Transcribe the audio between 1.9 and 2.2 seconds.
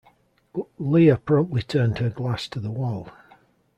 her